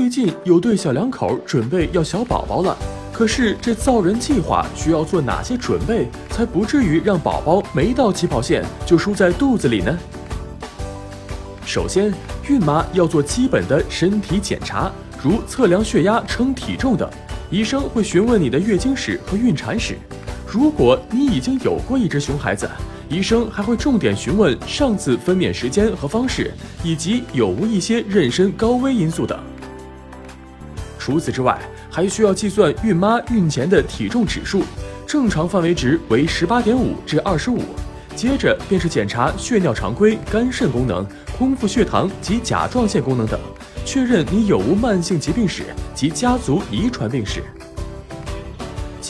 [0.00, 2.74] 最近有对小两口准备要小宝宝了，
[3.12, 9.98] 可是这造人计划需要做哪些准备，才不至于让宝宝没到起跑线就输在肚子里呢？
[11.66, 12.14] 首先，
[12.48, 14.90] 孕妈要做基本的身体检查，
[15.22, 17.06] 如测量血压、称体重等。
[17.50, 19.98] 医生会询问你的月经史和孕产史。
[20.50, 22.66] 如果你已经有过一只熊孩子，
[23.10, 26.50] 医生还会重点询问上次分娩时间和方式，
[26.82, 29.38] 以及有无一些妊娠高危因素等。
[31.10, 31.58] 除此之外，
[31.90, 34.62] 还需要计算孕妈孕前的体重指数，
[35.04, 37.58] 正常范围值为十八点五至二十五。
[38.14, 41.04] 接着便是检查血尿常规、肝肾功能、
[41.36, 43.40] 空腹血糖及甲状腺功能等，
[43.84, 45.64] 确认你有无慢性疾病史
[45.96, 47.42] 及家族遗传病史。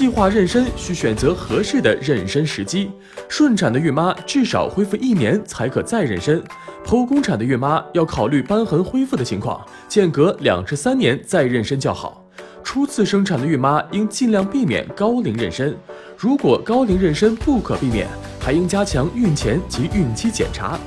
[0.00, 2.90] 计划妊娠需选择合适的妊娠时机，
[3.28, 6.42] 顺产的孕妈至少恢复一年才可再妊娠，
[6.86, 12.26] 剖宫产的孕妈要考虑瘢痕恢复的情况，间隔两至三年再妊娠较好。
[12.64, 15.74] 初次生产的孕妈应尽量避免高龄妊娠，
[16.16, 18.08] 如果高龄妊娠不可避免，
[18.40, 20.78] 还应加强孕前及孕期检查。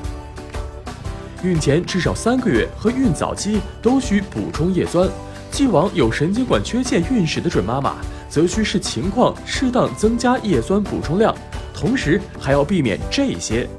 [1.43, 5.07] 孕前至少三个月和孕早期都需补充叶酸，
[5.51, 7.95] 既往有神经管缺陷孕史的准妈妈。
[8.33, 11.35] 则需视情况适当增加叶酸补充量，
[11.71, 13.69] 同时还要避免这些：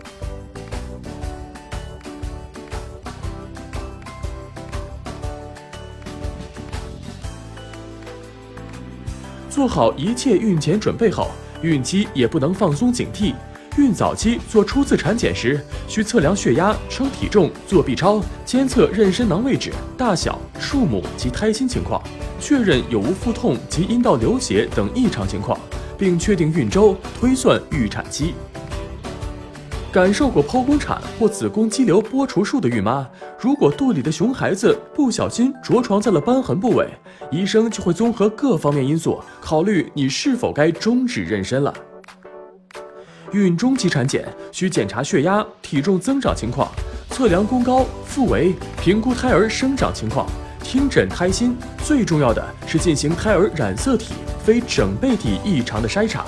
[9.51, 13.35] 做好一切孕前准备后，孕期也不能放松警惕。
[13.77, 22.01] 孕早期做初次产检时，需测量血压、称体重、做 B 超，监测妊娠囊位置、大小、数目及胎心情况。
[22.45, 25.59] 确认有无腹痛及阴道流血等异常情况，
[25.97, 28.35] 并确定孕周，推算预产期。
[29.91, 33.09] 感受过剖宫产或子宫肌瘤剥除术的孕妈，
[33.41, 36.87] 如果肚里的熊孩子不小心着床在了瘢痕部位，
[37.31, 41.73] 医生就会综合各方面因素，考虑你是否该终止妊娠了。
[43.33, 46.71] 孕中期产检需检查血压、体重增长情况，
[47.09, 50.27] 测量宫高、腹围，评估胎儿生长情况。
[50.75, 54.13] 听诊胎心，最重要的是进行胎儿染色体
[54.45, 56.25] 非整倍体异常的筛查。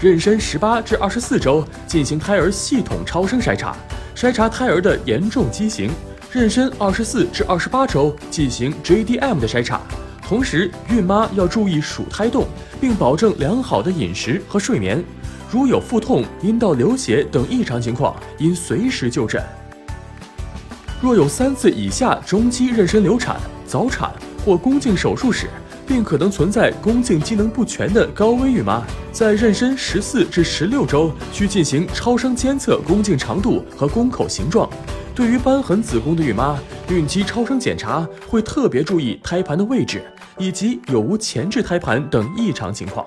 [0.00, 3.76] 妊娠十八至二十四周进行胎儿系统超声筛查，
[4.16, 5.90] 筛查胎儿的严重畸形。
[6.32, 9.82] 妊娠二十四至二十八周进行 JDM 的筛查，
[10.26, 12.46] 同时孕妈要注意数胎动，
[12.80, 15.04] 并保证良好的饮食和睡眠。
[15.50, 19.44] 如有腹痛、阴道流血等异常情况，应随时就诊。
[21.00, 24.12] 若有三次以下中期妊娠流产、早产
[24.44, 25.48] 或宫颈手术史，
[25.86, 28.82] 并可能存在宫颈机能不全的高危孕妈，
[29.12, 34.68] 在妊娠十四至十六周需进行超声监测宫颈长度和宫口形状。
[35.14, 40.02] 对于瘢痕子宫的孕妈，孕期超声检查会特别注意胎盘的位置
[40.36, 43.06] 以及有无前置胎盘等异常情况。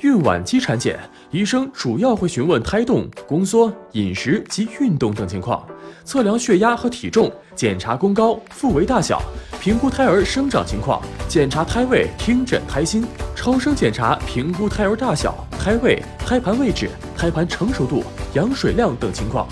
[0.00, 0.98] 孕晚期产检，
[1.34, 5.66] 医生主要会询问胎动、宫缩、饮食及运动等情况，
[6.04, 9.20] 测量血压和体重，检查宫高、腹围大小，
[9.60, 19.48] 评估胎儿生长情况，检查胎位，听诊胎心，超声检查，评估胎儿大小、胎位、胎盘位置、胎盘成熟度、羊水量等情况。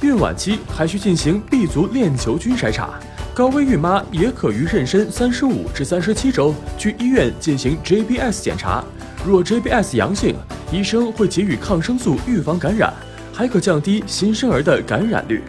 [0.00, 2.98] 孕晚期还需进行 B 族链球菌筛查。
[3.34, 8.84] 高危孕妈也可于妊娠三十五至三十七周去医院进行 JBS 检查，
[9.26, 10.36] 若 JBS 阳性，
[10.70, 12.94] 医生会给予抗生素预防感染，
[13.32, 15.42] 还可降低新生儿的感染率。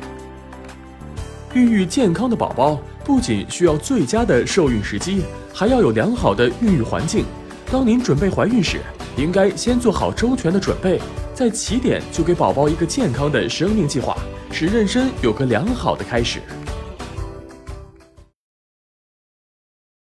[1.53, 5.22] 孕育健康的宝宝不仅需要最佳的受孕时机，
[5.53, 7.23] 还要有良好的孕育环境。
[7.69, 8.79] 当您准备怀孕时，
[9.16, 11.00] 应该先做好周全的准备，
[11.35, 14.17] 在起点就给宝宝一个健康的生命计划，
[14.52, 16.41] 使妊娠有个良好的开始。